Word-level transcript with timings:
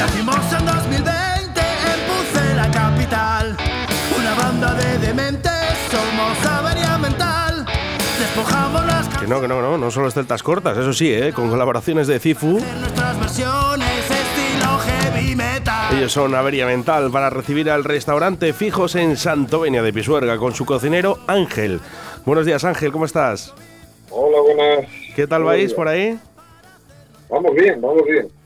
Nacimos 0.00 0.34
en 0.58 0.64
2020 0.64 1.60
en 1.60 2.00
Pucela 2.08 2.70
capital. 2.70 3.54
Una 4.18 4.34
banda 4.34 4.72
de 4.72 4.96
dementes, 4.96 5.52
somos 5.90 6.46
avería 6.46 6.96
mental. 6.96 7.66
Despojamos 8.18 8.86
las 8.86 9.08
Que 9.08 9.26
no, 9.26 9.42
que 9.42 9.46
no, 9.46 9.60
no, 9.60 9.76
no 9.76 9.90
solo 9.90 10.08
es 10.08 10.14
celtas 10.14 10.42
cortas, 10.42 10.78
eso 10.78 10.94
sí, 10.94 11.12
¿eh? 11.12 11.34
con 11.34 11.50
colaboraciones 11.50 12.06
de 12.06 12.18
Cifu. 12.18 12.56
en 12.60 12.80
nuestras 12.80 13.20
versiones, 13.20 14.10
estilo 14.10 14.78
heavy 14.78 15.36
metal. 15.36 15.94
Ellos 15.94 16.12
son 16.12 16.34
Avería 16.34 16.64
Mental 16.64 17.10
para 17.10 17.28
recibir 17.28 17.70
al 17.70 17.84
restaurante 17.84 18.54
Fijos 18.54 18.94
en 18.94 19.18
Santovenia 19.18 19.82
de 19.82 19.92
Pisuerga 19.92 20.38
con 20.38 20.54
su 20.54 20.64
cocinero 20.64 21.18
Ángel. 21.26 21.78
Buenos 22.24 22.46
días 22.46 22.64
Ángel, 22.64 22.90
¿cómo 22.90 23.04
estás? 23.04 23.52
Hola, 24.08 24.38
buenas. 24.40 24.90
¿Qué 25.14 25.26
tal 25.26 25.44
vais 25.44 25.74
por 25.74 25.88
ahí? 25.88 26.18
Vamos 27.28 27.54
bien, 27.54 27.78
vamos 27.82 28.02
bien. 28.08 28.39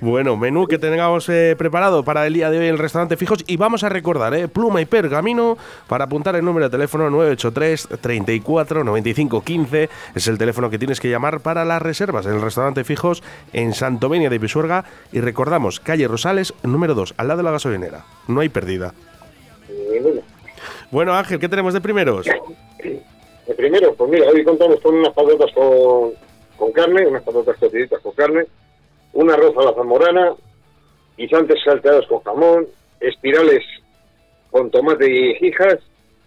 Bueno, 0.00 0.36
menú 0.36 0.66
que 0.66 0.78
tengamos 0.78 1.28
eh, 1.28 1.54
preparado 1.56 2.04
para 2.04 2.26
el 2.26 2.34
día 2.34 2.50
de 2.50 2.58
hoy 2.58 2.66
en 2.66 2.74
el 2.74 2.78
restaurante 2.78 3.16
Fijos 3.16 3.44
y 3.46 3.56
vamos 3.56 3.82
a 3.82 3.88
recordar, 3.88 4.34
eh, 4.34 4.48
pluma 4.48 4.80
y 4.80 4.86
pergamino 4.86 5.56
para 5.88 6.04
apuntar 6.04 6.36
el 6.36 6.44
número 6.44 6.66
de 6.66 6.70
teléfono 6.70 7.10
983 7.10 7.88
34 8.00 8.84
95 8.84 9.42
15 9.42 9.88
es 10.14 10.28
el 10.28 10.38
teléfono 10.38 10.70
que 10.70 10.78
tienes 10.78 11.00
que 11.00 11.10
llamar 11.10 11.40
para 11.40 11.64
las 11.64 11.82
reservas 11.82 12.26
en 12.26 12.34
el 12.34 12.42
restaurante 12.42 12.84
Fijos 12.84 13.22
en 13.52 13.74
Santovenia 13.74 14.30
de 14.30 14.40
Pisuerga 14.40 14.84
y 15.12 15.20
recordamos, 15.20 15.80
calle 15.80 16.06
Rosales 16.08 16.54
número 16.62 16.94
2, 16.94 17.14
al 17.16 17.28
lado 17.28 17.38
de 17.38 17.44
la 17.44 17.50
gasolinera. 17.52 18.04
No 18.28 18.40
hay 18.40 18.48
pérdida. 18.48 18.94
Bueno, 20.90 21.14
Ángel, 21.14 21.38
¿qué 21.38 21.48
tenemos 21.48 21.74
de 21.74 21.80
primeros? 21.80 22.26
El 23.46 23.54
primero, 23.56 23.94
pues 23.94 24.10
mira, 24.10 24.28
hoy 24.28 24.44
contamos 24.44 24.80
con 24.80 24.94
unas 24.94 25.12
patatas 25.12 25.52
con, 25.52 26.12
con 26.56 26.72
carne, 26.72 27.06
unas 27.06 27.22
patatas 27.22 27.56
cociditas 27.58 28.00
con 28.00 28.12
carne, 28.12 28.46
un 29.12 29.30
arroz 29.30 29.56
a 29.56 29.64
la 29.64 29.74
zamorana, 29.74 30.34
guisantes 31.16 31.58
salteados 31.64 32.06
con 32.06 32.20
jamón, 32.20 32.66
espirales 33.00 33.64
con 34.50 34.70
tomate 34.70 35.10
y 35.10 35.46
hijas, 35.46 35.78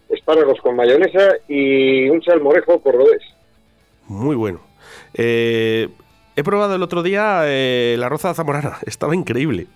espárragos 0.09 0.59
con 0.61 0.75
mayonesa 0.75 1.36
y 1.47 2.09
un 2.09 2.21
salmorejo 2.23 2.81
cordobés. 2.81 3.21
Muy 4.08 4.36
bueno. 4.36 4.59
Eh, 5.13 5.89
he 6.36 6.44
probado 6.44 6.75
el 6.75 6.83
otro 6.83 7.03
día 7.03 7.41
eh, 7.45 7.95
la 7.97 8.09
roza 8.09 8.33
zamorana, 8.33 8.77
estaba 8.86 9.16
increíble. 9.16 9.67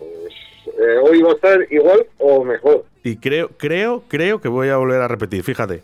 Eh, 0.00 0.98
hoy 1.02 1.22
va 1.22 1.30
a 1.30 1.34
estar 1.34 1.58
igual 1.70 2.06
o 2.18 2.44
mejor. 2.44 2.84
Y 3.02 3.16
creo, 3.16 3.50
creo, 3.56 4.02
creo 4.08 4.40
que 4.40 4.48
voy 4.48 4.68
a 4.68 4.76
volver 4.76 5.00
a 5.00 5.08
repetir, 5.08 5.42
fíjate. 5.42 5.82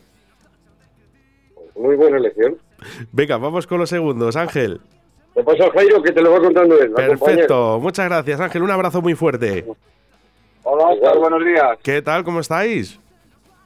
Muy 1.77 1.97
buena 1.97 2.19
elección. 2.19 2.59
Venga, 3.13 3.37
vamos 3.39 3.67
con 3.67 3.79
los 3.79 3.89
segundos, 3.89 4.37
Ángel. 4.37 4.81
Te 5.35 5.45
paso 5.45 5.65
a 5.65 5.71
Jairo 5.73 6.03
que 6.03 6.13
te 6.13 6.21
lo 6.23 6.33
va 6.33 6.41
contando 6.41 6.79
él. 6.81 6.91
Perfecto, 6.93 7.79
muchas 7.81 8.09
gracias, 8.09 8.41
Ángel. 8.41 8.63
Un 8.63 8.71
abrazo 8.71 9.01
muy 9.01 9.15
fuerte. 9.15 9.65
Hola, 10.65 10.89
Oscar, 10.89 11.19
buenos 11.19 11.45
días. 11.45 11.79
¿Qué 11.83 12.03
tal? 12.03 12.25
¿Cómo 12.25 12.41
estáis? 12.41 12.99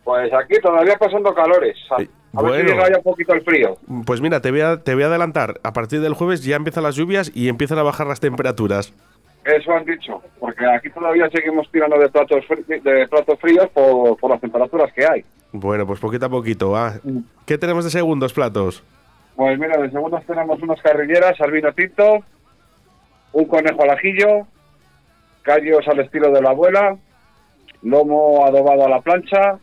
Pues 0.04 0.32
aquí 0.32 0.60
todavía 0.62 0.96
pasando 0.96 1.34
calores. 1.34 1.76
A, 1.90 2.02
Eh, 2.02 2.08
a 2.34 2.42
ver 2.42 2.50
bueno. 2.50 2.68
si 2.68 2.74
llega 2.74 2.90
ya 2.90 2.96
un 2.98 3.02
poquito 3.04 3.32
el 3.32 3.42
frío. 3.42 3.76
Pues 4.04 4.20
mira, 4.20 4.40
te 4.40 4.50
voy, 4.50 4.60
a, 4.60 4.76
te 4.82 4.94
voy 4.94 5.04
a 5.04 5.06
adelantar. 5.06 5.54
A 5.62 5.72
partir 5.72 6.00
del 6.00 6.14
jueves 6.14 6.44
ya 6.44 6.56
empiezan 6.56 6.82
las 6.82 6.96
lluvias 6.96 7.30
y 7.34 7.48
empiezan 7.48 7.78
a 7.78 7.82
bajar 7.82 8.06
las 8.06 8.20
temperaturas. 8.20 8.92
Eso 9.44 9.72
han 9.72 9.84
dicho. 9.84 10.20
Porque 10.38 10.64
aquí 10.66 10.90
todavía 10.90 11.28
seguimos 11.30 11.68
tirando 11.70 11.98
de 11.98 12.08
platos, 12.08 12.40
de 12.68 13.08
platos 13.08 13.38
fríos 13.40 13.68
por, 13.72 14.16
por 14.18 14.30
las 14.30 14.40
temperaturas 14.40 14.92
que 14.92 15.04
hay. 15.06 15.24
Bueno, 15.52 15.86
pues 15.86 16.00
poquito 16.00 16.26
a 16.26 16.28
poquito. 16.28 16.70
va. 16.70 16.94
¿Qué 17.46 17.56
tenemos 17.56 17.84
de 17.84 17.90
segundos 17.90 18.32
platos? 18.32 18.82
Pues 19.36 19.58
mira, 19.58 19.80
de 19.80 19.90
segundos 19.90 20.24
tenemos 20.27 20.62
unas 20.62 20.80
carrilleras 20.80 21.40
al 21.40 21.50
vino 21.50 21.72
tinto, 21.72 22.24
un 23.32 23.44
conejo 23.46 23.82
al 23.82 23.91
ajillo, 23.91 24.46
callos 25.42 25.86
al 25.88 26.00
estilo 26.00 26.30
de 26.30 26.41
la 26.41 26.50
abuela, 26.50 26.96
lomo 27.82 28.44
adobado 28.46 28.86
a 28.86 28.88
la 28.88 29.00
plancha, 29.00 29.58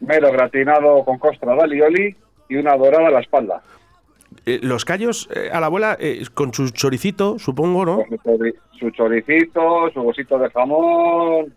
mero 0.00 0.32
gratinado 0.32 1.04
con 1.04 1.18
costra 1.18 1.54
de 1.54 1.62
alioli 1.62 2.16
y 2.48 2.56
una 2.56 2.76
dorada 2.76 3.08
a 3.08 3.10
la 3.12 3.20
espalda. 3.20 3.62
Eh, 4.46 4.60
los 4.62 4.84
callos 4.84 5.28
eh, 5.34 5.50
a 5.52 5.60
la 5.60 5.66
abuela 5.66 5.96
eh, 6.00 6.24
con 6.34 6.52
su 6.52 6.70
choricito, 6.70 7.38
supongo, 7.38 7.84
¿no? 7.84 7.96
Con 8.04 8.08
su, 8.08 8.16
chori- 8.16 8.54
su 8.78 8.90
choricito, 8.90 9.90
su 9.92 10.02
bolsito 10.02 10.38
de 10.38 10.50
jamón, 10.50 11.54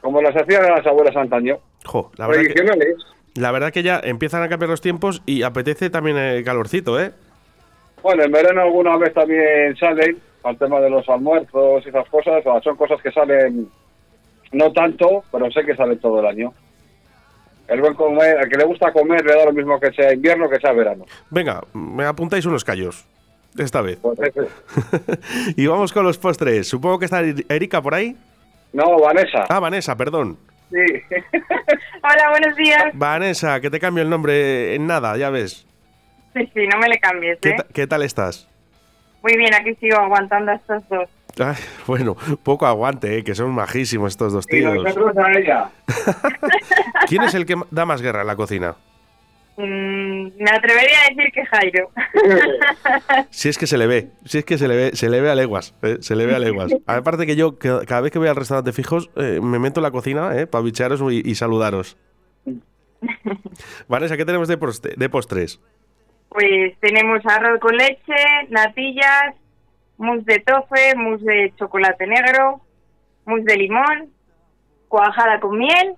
como 0.00 0.20
las 0.20 0.36
hacían 0.36 0.62
las 0.64 0.86
abuelas 0.86 1.16
antaño. 1.16 1.58
Jo, 1.84 2.10
la 2.16 2.26
verdad, 2.26 2.42
que, 2.42 2.52
Tradicionales. 2.54 2.96
La 3.34 3.52
verdad 3.52 3.72
que 3.72 3.82
ya 3.82 4.00
empiezan 4.02 4.42
a 4.42 4.48
cambiar 4.48 4.70
los 4.70 4.80
tiempos 4.80 5.22
y 5.26 5.42
apetece 5.42 5.90
también 5.90 6.16
el 6.16 6.44
calorcito, 6.44 7.00
¿eh? 7.00 7.12
Bueno, 8.02 8.24
en 8.24 8.32
verano 8.32 8.62
alguna 8.62 8.96
vez 8.96 9.12
también 9.12 9.76
salen 9.76 10.18
al 10.42 10.56
tema 10.56 10.80
de 10.80 10.90
los 10.90 11.08
almuerzos 11.08 11.84
y 11.84 11.88
esas 11.88 12.08
cosas, 12.08 12.44
o 12.44 12.52
sea, 12.52 12.62
son 12.62 12.76
cosas 12.76 13.00
que 13.02 13.12
salen 13.12 13.68
no 14.52 14.72
tanto, 14.72 15.24
pero 15.30 15.50
sé 15.50 15.64
que 15.64 15.76
salen 15.76 15.98
todo 15.98 16.20
el 16.20 16.26
año. 16.26 16.52
El 17.68 17.80
buen 17.80 17.94
comer, 17.94 18.38
al 18.38 18.48
que 18.48 18.56
le 18.56 18.64
gusta 18.64 18.92
comer 18.92 19.24
le 19.24 19.34
da 19.34 19.44
lo 19.44 19.52
mismo 19.52 19.78
que 19.78 19.92
sea 19.92 20.12
invierno 20.12 20.48
que 20.48 20.58
sea 20.58 20.72
verano. 20.72 21.04
Venga, 21.30 21.62
me 21.72 22.04
apuntáis 22.04 22.44
unos 22.46 22.64
callos. 22.64 23.06
Esta 23.58 23.80
vez. 23.80 23.98
Pues 24.00 24.18
y 25.56 25.66
vamos 25.66 25.92
con 25.92 26.04
los 26.04 26.18
postres. 26.18 26.68
Supongo 26.68 26.98
que 27.00 27.04
está 27.04 27.20
Erika 27.48 27.82
por 27.82 27.94
ahí. 27.94 28.16
No, 28.72 29.00
Vanessa. 29.00 29.44
Ah, 29.48 29.58
Vanessa, 29.58 29.96
perdón. 29.96 30.38
Sí. 30.70 30.76
Hola, 32.02 32.30
buenos 32.30 32.56
días. 32.56 32.84
Vanessa, 32.94 33.60
que 33.60 33.70
te 33.70 33.80
cambio 33.80 34.02
el 34.02 34.10
nombre 34.10 34.74
en 34.74 34.86
nada, 34.86 35.16
ya 35.16 35.30
ves. 35.30 35.66
Sí, 36.34 36.48
sí, 36.54 36.66
no 36.68 36.78
me 36.78 36.88
le 36.88 36.98
cambies, 36.98 37.38
¿Qué, 37.40 37.50
¿eh? 37.50 37.56
qué 37.74 37.86
tal 37.86 38.02
estás? 38.02 38.48
Muy 39.22 39.36
bien, 39.36 39.52
aquí 39.52 39.74
sigo 39.76 39.98
aguantando 39.98 40.52
a 40.52 40.54
estos 40.54 40.88
dos. 40.88 41.08
Ay, 41.38 41.56
bueno, 41.86 42.16
poco 42.42 42.66
aguante, 42.66 43.18
¿eh? 43.18 43.24
que 43.24 43.34
son 43.34 43.50
majísimos 43.50 44.12
estos 44.12 44.32
dos 44.32 44.44
Y 44.48 44.56
tíos. 44.58 44.74
nosotros 44.84 45.16
a 45.16 45.32
ella. 45.38 45.70
¿Quién 47.08 47.22
es 47.22 47.34
el 47.34 47.46
que 47.46 47.56
da 47.70 47.84
más 47.84 48.00
guerra 48.02 48.20
en 48.22 48.26
la 48.28 48.36
cocina? 48.36 48.74
Mm, 49.56 50.28
me 50.38 50.50
atrevería 50.50 50.96
a 51.06 51.14
decir 51.14 51.32
que 51.32 51.44
Jairo. 51.46 51.90
Si 53.30 53.48
es 53.48 53.58
que 53.58 53.66
se 53.66 53.76
le 53.78 53.86
ve, 53.86 54.08
si 54.24 54.38
es 54.38 54.44
que 54.44 54.56
se 54.58 54.68
le 54.68 54.76
ve, 54.76 54.90
se 54.96 55.08
le 55.10 55.20
ve 55.20 55.30
a 55.30 55.34
leguas, 55.34 55.74
¿eh? 55.82 55.98
se 56.00 56.16
le 56.16 56.24
ve 56.26 56.34
a 56.34 56.38
leguas. 56.38 56.72
Aparte 56.86 57.26
que 57.26 57.36
yo 57.36 57.58
ca- 57.58 57.84
cada 57.86 58.00
vez 58.00 58.10
que 58.12 58.18
voy 58.18 58.28
al 58.28 58.36
restaurante 58.36 58.72
fijos 58.72 59.10
eh, 59.16 59.40
me 59.42 59.58
meto 59.58 59.80
en 59.80 59.84
la 59.84 59.90
cocina 59.90 60.34
¿eh? 60.36 60.46
para 60.46 60.64
bichearos 60.64 61.00
y, 61.12 61.28
y 61.28 61.34
saludaros. 61.34 61.96
Vanessa, 63.88 64.16
¿qué 64.16 64.24
tenemos 64.24 64.48
de, 64.48 64.56
de 64.96 65.08
postres? 65.08 65.60
Pues 66.28 66.78
tenemos 66.80 67.20
arroz 67.26 67.58
con 67.60 67.76
leche, 67.76 68.14
natillas, 68.50 69.34
mousse 69.98 70.24
de 70.24 70.38
tofe, 70.40 70.94
mousse 70.96 71.24
de 71.24 71.52
chocolate 71.58 72.06
negro, 72.06 72.60
mousse 73.26 73.44
de 73.44 73.56
limón, 73.56 74.10
cuajada 74.88 75.40
con 75.40 75.58
miel, 75.58 75.94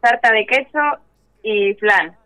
tarta 0.00 0.32
de 0.32 0.46
queso 0.46 0.80
y 1.42 1.74
flan. 1.74 2.16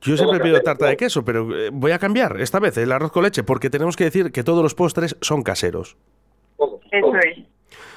Yo 0.00 0.16
siempre 0.16 0.40
pido 0.40 0.60
tarta 0.60 0.86
de 0.86 0.96
queso, 0.96 1.24
pero 1.24 1.54
eh, 1.56 1.70
voy 1.72 1.90
a 1.92 1.98
cambiar 1.98 2.40
esta 2.40 2.60
vez 2.60 2.76
el 2.78 2.92
arroz 2.92 3.10
con 3.12 3.24
leche 3.24 3.42
porque 3.42 3.68
tenemos 3.70 3.96
que 3.96 4.04
decir 4.04 4.30
que 4.32 4.44
todos 4.44 4.62
los 4.62 4.74
postres 4.74 5.16
son 5.20 5.42
caseros. 5.42 5.96
Eso 6.90 7.12
es. 7.16 7.38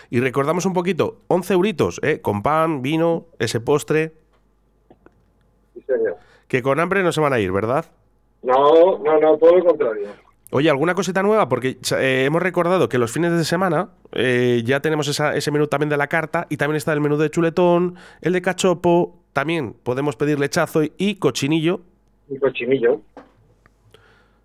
Y 0.10 0.20
recordamos 0.20 0.66
un 0.66 0.74
poquito, 0.74 1.20
11 1.28 1.54
euritos, 1.54 2.00
¿eh? 2.04 2.20
con 2.22 2.42
pan, 2.44 2.82
vino, 2.82 3.28
ese 3.40 3.60
postre, 3.62 4.14
Sí, 5.74 5.82
señor. 5.88 6.18
que 6.48 6.62
con 6.62 6.80
hambre 6.80 7.02
no 7.04 7.12
se 7.12 7.22
van 7.22 7.34
a 7.34 7.40
ir, 7.40 7.52
¿verdad? 7.52 7.86
No, 8.44 8.98
no, 9.00 9.20
no, 9.20 9.38
todo 9.38 9.56
lo 9.58 9.64
contrario. 9.66 10.08
Oye, 10.54 10.70
¿alguna 10.70 10.96
cosita 10.96 11.24
nueva? 11.24 11.48
Porque 11.48 11.78
eh, 11.98 12.24
hemos 12.26 12.42
recordado 12.44 12.90
que 12.90 12.98
los 12.98 13.12
fines 13.14 13.32
de 13.32 13.46
semana 13.46 13.92
eh, 14.12 14.64
ya 14.66 14.82
tenemos 14.82 15.08
esa- 15.08 15.34
ese 15.36 15.50
menú 15.52 15.68
también 15.68 15.88
de 15.90 15.96
la 15.96 16.08
carta 16.08 16.46
y 16.50 16.58
también 16.58 16.76
está 16.76 16.92
el 16.92 17.00
menú 17.00 17.16
de 17.16 17.30
chuletón, 17.30 17.96
el 18.20 18.34
de 18.34 18.42
cachopo, 18.42 19.18
también 19.32 19.74
podemos 19.84 20.18
pedir 20.18 20.40
lechazo 20.40 20.84
y, 20.84 20.92
y 20.98 21.16
cochinillo. 21.16 21.82
Un 22.32 22.40
cochinillo. 22.40 23.02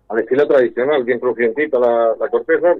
Al 0.09 0.19
estilo 0.19 0.47
tradicional, 0.47 1.03
bien 1.03 1.19
crujientita 1.19 1.79
la, 1.79 2.15
la 2.19 2.29
corteza. 2.29 2.75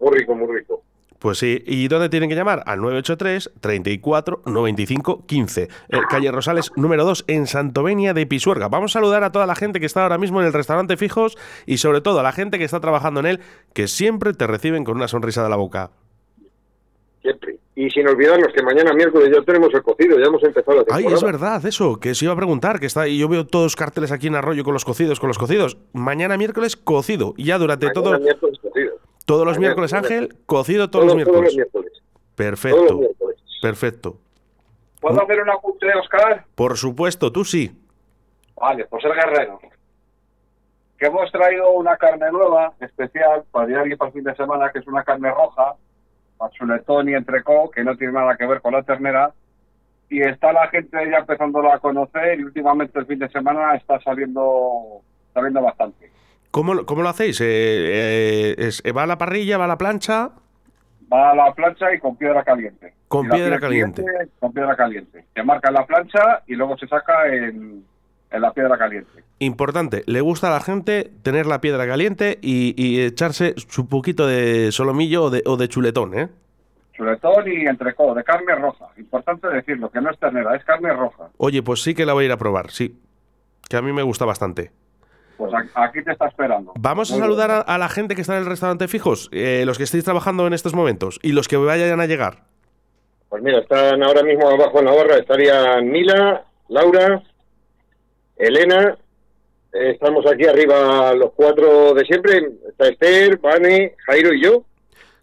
Muy 0.00 0.18
rico, 0.18 0.34
muy 0.34 0.58
rico. 0.58 0.82
Pues 1.20 1.38
sí, 1.38 1.62
¿y 1.66 1.88
dónde 1.88 2.08
tienen 2.08 2.28
que 2.28 2.36
llamar? 2.36 2.62
Al 2.66 2.80
983 2.80 3.52
34 3.60 4.42
95 4.46 5.26
15. 5.26 5.62
Eh, 5.62 5.68
calle 6.08 6.30
Rosales 6.30 6.70
número 6.76 7.04
2 7.04 7.24
en 7.26 7.46
Santovenia 7.48 8.14
de 8.14 8.26
Pisuerga. 8.26 8.68
Vamos 8.68 8.92
a 8.92 9.00
saludar 9.00 9.24
a 9.24 9.32
toda 9.32 9.46
la 9.46 9.56
gente 9.56 9.80
que 9.80 9.86
está 9.86 10.02
ahora 10.04 10.18
mismo 10.18 10.40
en 10.40 10.46
el 10.46 10.52
restaurante 10.52 10.96
Fijos 10.96 11.36
y 11.66 11.78
sobre 11.78 12.00
todo 12.00 12.20
a 12.20 12.22
la 12.22 12.32
gente 12.32 12.58
que 12.58 12.64
está 12.64 12.78
trabajando 12.78 13.18
en 13.20 13.26
él, 13.26 13.40
que 13.74 13.88
siempre 13.88 14.32
te 14.32 14.46
reciben 14.46 14.84
con 14.84 14.96
una 14.96 15.08
sonrisa 15.08 15.42
de 15.42 15.48
la 15.48 15.56
boca. 15.56 15.90
Siempre. 17.22 17.56
Y 17.74 17.90
sin 17.90 18.06
olvidarnos 18.08 18.52
que 18.52 18.62
mañana 18.62 18.92
miércoles 18.92 19.30
ya 19.34 19.42
tenemos 19.42 19.72
el 19.74 19.82
cocido, 19.82 20.18
ya 20.18 20.26
hemos 20.26 20.42
empezado 20.42 20.76
la 20.78 20.82
Ay, 20.90 21.04
temporada. 21.04 21.14
es 21.16 21.22
verdad, 21.22 21.66
eso, 21.66 21.98
que 22.00 22.10
os 22.10 22.22
iba 22.22 22.32
a 22.32 22.36
preguntar, 22.36 22.80
que 22.80 22.86
está, 22.86 23.06
y 23.08 23.18
yo 23.18 23.28
veo 23.28 23.46
todos 23.46 23.76
carteles 23.76 24.10
aquí 24.12 24.26
en 24.28 24.34
Arroyo 24.36 24.64
con 24.64 24.72
los 24.72 24.84
cocidos, 24.84 25.20
con 25.20 25.28
los 25.28 25.38
cocidos. 25.38 25.78
Mañana 25.92 26.36
miércoles, 26.36 26.76
cocido. 26.76 27.34
Y 27.36 27.44
ya 27.44 27.58
durante 27.58 27.86
Mañana 27.86 28.02
todo, 28.02 28.18
miércoles 28.20 28.58
cocido. 28.60 28.94
todos 29.26 29.44
los 29.46 29.56
mañana, 29.56 29.60
miércoles. 29.74 29.92
Ángel, 29.92 30.36
cocido 30.46 30.90
todos, 30.90 31.06
los 31.06 31.16
miércoles. 31.16 31.54
miércoles. 31.54 31.92
Todos 31.92 32.04
los 32.20 32.34
Perfecto, 32.36 32.98
miércoles. 32.98 33.36
perfecto. 33.62 34.16
¿Puedo 35.00 35.22
hacer 35.22 35.40
un 35.42 35.50
apunte, 35.50 35.86
Oscar? 36.00 36.44
Por 36.54 36.76
supuesto, 36.76 37.30
tú 37.32 37.44
sí. 37.44 37.70
Vale, 38.60 38.84
pues 38.86 39.04
el 39.04 39.12
guerrero. 39.12 39.60
Que 40.98 41.06
hemos 41.06 41.30
traído 41.30 41.70
una 41.70 41.96
carne 41.96 42.26
nueva, 42.32 42.72
especial, 42.80 43.44
para 43.52 43.66
diario 43.66 43.94
y 43.94 43.96
para 43.96 44.08
el 44.08 44.14
fin 44.14 44.24
de 44.24 44.34
semana, 44.34 44.70
que 44.72 44.80
es 44.80 44.86
una 44.88 45.04
carne 45.04 45.30
roja, 45.30 45.74
para 46.38 46.50
chuletón 46.52 47.08
y 47.08 47.14
entrecó, 47.14 47.70
que 47.70 47.84
no 47.84 47.96
tiene 47.96 48.14
nada 48.14 48.36
que 48.36 48.46
ver 48.46 48.60
con 48.60 48.72
la 48.72 48.82
ternera. 48.82 49.32
Y 50.10 50.22
está 50.22 50.52
la 50.54 50.68
gente 50.68 50.96
ya 51.10 51.18
empezándolo 51.18 51.70
a 51.72 51.80
conocer 51.80 52.40
y 52.40 52.44
últimamente 52.44 52.98
el 52.98 53.04
fin 53.06 53.18
de 53.18 53.28
semana 53.28 53.74
está 53.74 54.00
saliendo, 54.00 55.02
saliendo 55.34 55.60
bastante. 55.60 56.10
¿Cómo, 56.50 56.72
lo- 56.72 56.86
cómo 56.86 57.02
lo 57.02 57.10
hacéis? 57.10 57.40
Eh, 57.42 57.44
eh, 57.46 58.54
es- 58.56 58.82
¿Va 58.96 59.02
a 59.02 59.06
la 59.06 59.18
parrilla, 59.18 59.58
va 59.58 59.64
a 59.66 59.68
la 59.68 59.76
plancha? 59.76 60.30
Va 61.12 61.30
a 61.32 61.34
la 61.34 61.52
plancha 61.52 61.92
y 61.92 61.98
con 61.98 62.16
piedra 62.16 62.42
caliente. 62.42 62.94
Con 63.08 63.28
piedra 63.28 63.58
caliente. 63.60 64.04
Con 64.38 64.52
piedra 64.52 64.76
caliente. 64.76 65.24
Se 65.34 65.42
marca 65.42 65.68
en 65.68 65.74
la 65.74 65.86
plancha 65.86 66.42
y 66.46 66.54
luego 66.54 66.76
se 66.78 66.86
saca 66.86 67.26
en, 67.34 67.84
en 68.30 68.42
la 68.42 68.52
piedra 68.52 68.76
caliente. 68.76 69.24
Importante, 69.38 70.02
le 70.06 70.20
gusta 70.20 70.48
a 70.48 70.50
la 70.50 70.60
gente 70.60 71.10
tener 71.22 71.46
la 71.46 71.60
piedra 71.60 71.86
caliente 71.86 72.38
y, 72.42 72.74
y 72.76 73.00
echarse 73.00 73.54
su 73.56 73.88
poquito 73.88 74.26
de 74.26 74.70
solomillo 74.72 75.24
o 75.24 75.30
de, 75.30 75.42
o 75.46 75.56
de 75.56 75.68
chuletón, 75.68 76.18
¿eh? 76.18 76.28
Chuletón 76.92 77.44
y 77.46 77.66
entrecó, 77.66 78.14
de 78.14 78.24
carne 78.24 78.54
roja. 78.56 78.86
Importante 78.96 79.48
decirlo, 79.48 79.90
que 79.90 80.00
no 80.00 80.10
es 80.10 80.18
ternera, 80.18 80.56
es 80.56 80.64
carne 80.64 80.92
roja. 80.92 81.28
Oye, 81.36 81.62
pues 81.62 81.82
sí 81.82 81.94
que 81.94 82.04
la 82.04 82.12
voy 82.12 82.24
a 82.24 82.26
ir 82.26 82.32
a 82.32 82.36
probar, 82.36 82.70
sí. 82.70 82.98
Que 83.68 83.76
a 83.76 83.82
mí 83.82 83.92
me 83.92 84.02
gusta 84.02 84.24
bastante. 84.24 84.72
Pues 85.36 85.52
aquí 85.74 86.02
te 86.02 86.10
está 86.10 86.26
esperando. 86.26 86.72
Vamos 86.76 87.12
a 87.12 87.14
Muy 87.14 87.22
saludar 87.22 87.52
a, 87.52 87.60
a 87.60 87.78
la 87.78 87.88
gente 87.88 88.16
que 88.16 88.22
está 88.22 88.34
en 88.34 88.42
el 88.42 88.48
restaurante 88.48 88.88
fijos, 88.88 89.28
eh, 89.30 89.62
los 89.64 89.78
que 89.78 89.84
estéis 89.84 90.02
trabajando 90.02 90.48
en 90.48 90.52
estos 90.52 90.74
momentos 90.74 91.20
y 91.22 91.30
los 91.30 91.46
que 91.46 91.56
vayan 91.56 92.00
a 92.00 92.06
llegar. 92.06 92.42
Pues 93.28 93.42
mira, 93.42 93.60
están 93.60 94.02
ahora 94.02 94.24
mismo 94.24 94.48
abajo 94.50 94.80
en 94.80 94.86
la 94.86 94.94
barra, 94.96 95.16
estarían 95.18 95.88
Mila, 95.88 96.44
Laura, 96.68 97.22
Elena, 98.38 98.96
eh, 99.72 99.90
estamos 99.90 100.24
aquí 100.26 100.46
arriba 100.46 101.12
los 101.14 101.32
cuatro 101.34 101.92
de 101.94 102.04
siempre, 102.04 102.40
está 102.68 102.88
Esther, 102.88 103.38
Vane, 103.38 103.94
Jairo 104.06 104.32
y 104.32 104.42
yo. 104.42 104.62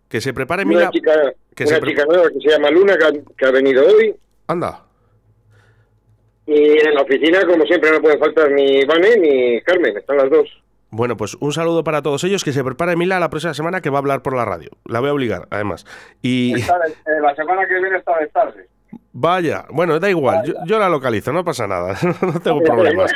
Que 0.09 0.21
se 0.21 0.33
prepare 0.33 0.63
Una 0.63 0.69
Mila. 0.69 0.89
chica, 0.91 1.13
que 1.55 1.63
una 1.63 1.75
se 1.75 1.81
pre- 1.81 1.89
chica 1.91 2.05
nueva 2.05 2.29
que 2.29 2.39
se 2.41 2.49
llama 2.49 2.69
Luna, 2.69 2.97
que 2.97 3.05
ha, 3.05 3.11
que 3.37 3.45
ha 3.45 3.51
venido 3.51 3.85
hoy. 3.87 4.15
Anda. 4.47 4.81
Y 6.47 6.77
en 6.87 6.93
la 6.93 7.01
oficina, 7.01 7.43
como 7.47 7.65
siempre, 7.65 7.89
no 7.91 8.01
pueden 8.01 8.19
faltar 8.19 8.51
ni 8.51 8.85
Vane 8.85 9.17
ni 9.17 9.61
Carmen, 9.61 9.97
están 9.97 10.17
las 10.17 10.29
dos. 10.29 10.47
Bueno, 10.91 11.17
pues 11.17 11.35
un 11.39 11.51
saludo 11.51 11.83
para 11.83 12.01
todos 12.03 12.23
ellos. 12.23 12.43
Que 12.43 12.53
se 12.53 12.63
prepare 12.63 12.95
Mila 12.95 13.19
la 13.19 13.29
próxima 13.31 13.53
semana 13.55 13.81
que 13.81 13.89
va 13.89 13.97
a 13.97 13.99
hablar 14.01 14.21
por 14.21 14.35
la 14.35 14.45
radio. 14.45 14.69
La 14.85 14.99
voy 14.99 15.09
a 15.09 15.13
obligar, 15.13 15.47
además. 15.49 15.85
Y 16.21 16.53
eh, 16.53 16.65
la 17.21 17.35
semana 17.35 17.67
que 17.67 17.73
viene 17.73 17.97
está 17.97 18.17
de 18.19 18.27
tarde. 18.27 18.67
Vaya, 19.15 19.65
bueno, 19.71 19.99
da 19.99 20.09
igual. 20.09 20.45
Yo, 20.45 20.53
yo 20.65 20.77
la 20.77 20.89
localizo, 20.89 21.33
no 21.33 21.43
pasa 21.43 21.65
nada. 21.65 21.97
no 22.21 22.39
tengo 22.39 22.61
problemas. 22.61 23.11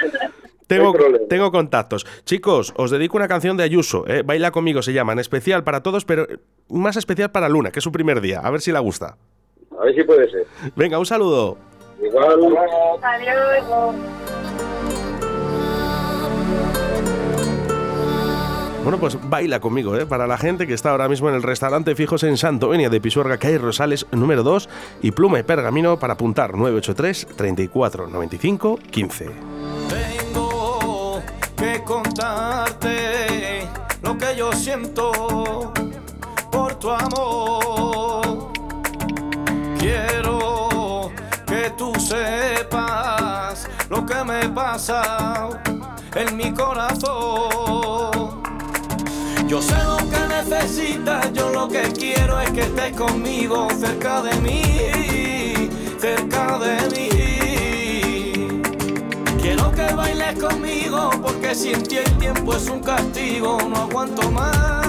Tengo, 0.68 0.94
No 0.94 1.19
tengo 1.28 1.51
contactos. 1.51 2.06
Chicos, 2.25 2.74
os 2.78 2.92
dedico 2.92 3.18
una 3.18 3.28
canción 3.28 3.57
de 3.57 3.63
Ayuso. 3.63 4.06
¿eh? 4.07 4.22
Baila 4.24 4.51
conmigo 4.51 4.84
se 4.84 4.94
llama. 4.94 5.13
En 5.13 5.19
especial 5.19 5.63
para 5.63 5.81
todos, 5.81 6.06
pero 6.06 6.28
más 6.69 6.96
especial 6.96 7.31
para 7.31 7.50
Luna, 7.50 7.72
que 7.72 7.80
es 7.80 7.84
su 7.84 7.92
primer 7.92 8.22
día. 8.22 8.40
A 8.44 8.51
ver 8.51 8.62
si 8.62 8.72
la 8.72 8.80
gusta. 8.80 9.18
A 9.80 9.86
ver 9.86 9.96
si 9.96 10.04
puede 10.04 10.30
ser. 10.30 10.46
Venga, 10.75 11.00
un 11.00 11.07
saludo. 11.07 11.57
Igual. 12.00 12.57
Adiós. 13.02 13.95
Bueno, 18.90 19.02
pues 19.02 19.20
baila 19.30 19.60
conmigo, 19.60 19.96
¿eh? 19.96 20.08
Para 20.08 20.26
la 20.26 20.36
gente 20.36 20.66
que 20.66 20.74
está 20.74 20.90
ahora 20.90 21.08
mismo 21.08 21.30
en 21.30 21.36
el 21.36 21.44
restaurante 21.44 21.94
Fijos 21.94 22.24
en 22.24 22.38
Santovenia 22.38 22.90
de 22.90 23.00
Pisuerga, 23.00 23.38
calle 23.38 23.60
Rosales, 23.60 24.08
número 24.12 24.42
2, 24.42 24.68
y 25.04 25.12
pluma 25.12 25.38
y 25.38 25.44
pergamino 25.44 26.00
para 26.00 26.14
apuntar 26.14 26.56
983 26.58 27.28
34 27.36 28.08
95 28.08 28.80
15. 28.90 29.30
Tengo 29.90 31.22
que 31.56 31.84
contarte 31.84 33.68
lo 34.02 34.18
que 34.18 34.36
yo 34.36 34.52
siento 34.54 35.72
por 36.52 36.74
tu 36.80 36.90
amor. 36.90 38.52
Quiero 39.78 41.12
que 41.46 41.70
tú 41.78 41.94
sepas 42.00 43.70
lo 43.88 44.04
que 44.04 44.24
me 44.24 44.50
pasa 44.50 45.48
en 46.16 46.36
mi 46.36 46.52
corazón. 46.52 47.99
Yo 49.50 49.60
sé 49.63 49.75
lo 49.84 49.98
que 49.98 50.19
necesitas, 50.28 51.34
yo 51.34 51.50
lo 51.50 51.68
que 51.68 51.81
quiero 51.81 52.40
es 52.40 52.51
que 52.51 52.62
estés 52.62 52.96
conmigo, 52.96 53.68
cerca 53.80 54.22
de 54.22 54.36
mí, 54.42 54.62
cerca 56.00 56.60
de 56.60 56.75
mí. 56.92 57.10
Quiero 59.42 59.72
que 59.72 59.92
bailes 59.96 60.40
conmigo 60.40 61.10
porque 61.19 61.56
sin 61.56 61.81
ti 61.81 61.98
el 61.98 62.18
tiempo 62.19 62.56
es 62.56 62.69
un 62.69 62.81
castigo, 62.81 63.57
no 63.68 63.78
aguanto 63.78 64.30
más. 64.30 64.89